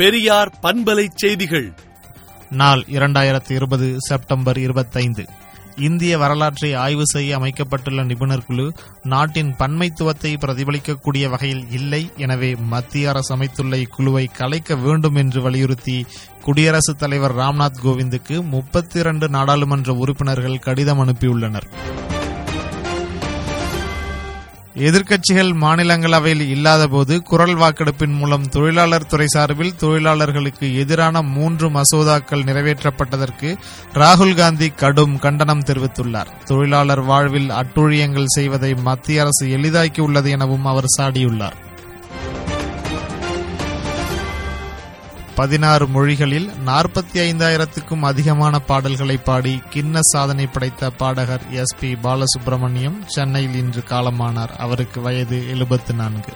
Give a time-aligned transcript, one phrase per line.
[0.00, 1.72] பெரியார் பண்பலை செய்திகள்.
[2.50, 5.24] நாள் இரண்டாயிரத்தி இருபது செப்டம்பர் இருபத்தைந்து.
[5.76, 8.72] இந்திய வரலாற்றை ஆய்வு செய்ய அமைக்கப்பட்டுள்ள நிபுணர் குழு
[9.02, 16.06] நாட்டின் பன்மைத்துவத்தை பிரதிபலிக்கக்கூடிய வகையில் இல்லை எனவே மத்திய அரசு அமைத்துள்ள இக்குழுவை கலைக்க வேண்டும் என்று வலியுறுத்தி
[16.42, 21.68] குடியரசுத் தலைவர் ராம்நாத் கோவிந்துக்கு முப்பத்தி இரண்டு நாடாளுமன்ற உறுப்பினர்கள் கடிதம் அனுப்பியுள்ளனர்.
[24.76, 33.56] எதிர்க்கட்சிகள் மாநிலங்களவையில் இல்லாதபோது குரல் வாக்கெடுப்பின் மூலம் தொழிலாளர் துறை சார்பில் தொழிலாளர்களுக்கு எதிரான மூன்று மசோதாக்கள் நிறைவேற்றப்பட்டதற்கு
[33.94, 36.30] ராகுல் காந்தி கடும் கண்டனம் தெரிவித்துள்ளார்.
[36.44, 41.68] தொழிலாளர் வாழ்வில் அட்டூழியங்கள் செய்வதை மத்திய அரசு எளிதாக்கியுள்ளது எனவும் அவர் சாடியுள்ளார்.
[45.40, 53.54] பதினாறு மொழிகளில் நாற்பத்தி ஐந்தாயிரத்துக்கும் அதிகமான பாடல்களை பாடி கின்ன சாதனை படைத்த பாடகர் எஸ் பி பாலசுப்ரமணியம் சென்னையில்
[53.54, 54.50] இன்று காலமானார்.
[54.56, 56.32] அவருக்கு வயது எழுபத்து நான்கு.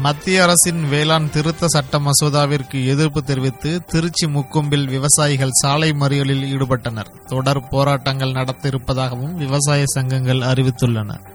[0.00, 7.24] மத்திய அரசின் வேளாண் திருத்த சட்ட மசோதாவிற்கு எதிர்ப்பு தெரிவித்து திருச்சி முக்கும்பில் விவசாயிகள் சாலை மறியலில் ஈடுபட்டனர்.
[7.26, 11.29] தொடர் போராட்டங்கள் நடத்த இருப்பதாகவும் விவசாய சங்கங்கள் அறிவித்துள்ளன.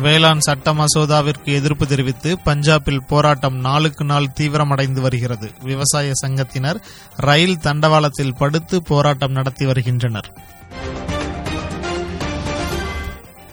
[0.00, 5.52] வேளாண் சட்ட மசோதாவிற்கு எதிர்ப்பு தெரிவித்து பஞ்சாபில் போராட்டம் நாளுக்கு நாள் தீவிரமடைந்து வருகிறது.
[5.62, 6.82] விவசாய சங்கத்தினர்
[7.16, 10.34] ரயில் தண்டவாளத்தில் படுத்து போராட்டம் நடத்தி வருகின்றனர்.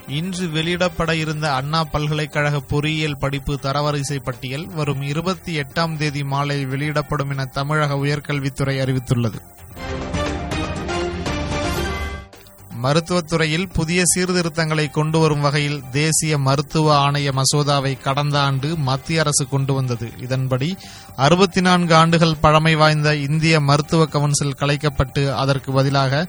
[0.08, 7.30] இன்று வெளியிடப்பட இருந்த அண்ணா பல்கலைக்கழக பொறியியல் படிப்பு தரவரிசை பட்டியல் வரும் இருபத்தி எட்டாம் தேதி மாலை வெளியிடப்படும்
[7.30, 9.40] என தமிழக உயர்கல்வித்துறை அறிவித்துள்ளது.
[12.86, 19.74] மருத்துவத்துறையில் புதிய சீர்திருத்தங்களை கொண்டு வரும் வகையில் தேசிய மருத்துவ ஆணைய மசோதாவை கடந்த ஆண்டு மத்திய அரசு கொண்டு
[19.74, 20.08] வந்தது.
[20.22, 20.70] இதன்படி
[21.26, 26.24] அறுபத்தி நான்கு ஆண்டுகள் பழமை வாய்ந்த இந்திய மருத்துவ கவுன்சில் கலைக்கப்பட்டு அதற்கு பதிலாக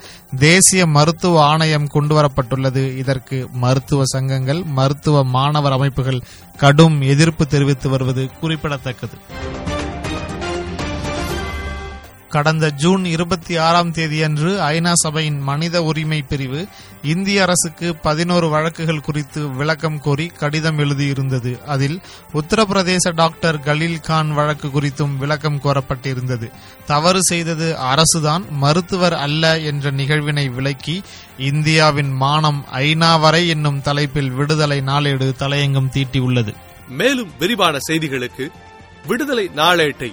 [0.47, 6.21] தேசிய மருத்துவ ஆணையம் கொண்டுவரப்பட்டுள்ளது இதற்கு மருத்துவ சங்கங்கள் மருத்துவ மாணவர் அமைப்புகள்
[6.57, 9.17] கடும் எதிர்ப்பு தெரிவித்து வருவது குறிப்பிடத்தக்கது.
[12.31, 16.67] கடந்த ஜூன் இருபத்தி ஆறாம் தேதியன்று ஐநா சபையின் மனித உரிமை பிரிவு
[17.03, 21.65] இந்திய அரசுக்கு பதினோரு வழக்குகள் குறித்து விளக்கம் கோரி கடிதம் எழுதியிருந்தது.
[21.65, 22.01] அதில்
[22.35, 26.51] உத்தரப்பிரதேச டாக்டர் கலீல் கான் வழக்கு குறித்தும் விளக்கம் கோரப்பட்டிருந்தது.
[26.87, 31.03] தவறு செய்தது அரசுதான் மருத்துவர் அல்ல என்ற நிகழ்வினை விளக்கி
[31.39, 36.55] இந்தியாவின் மானம் ஐநா வரை என்னும் தலைப்பில் விடுதலை நாளேடு தலையங்கம் தீட்டியுள்ளது.
[36.89, 38.47] மேலும் விரிவான செய்திகளுக்கு
[39.07, 40.13] விடுதலை நாளேட்டை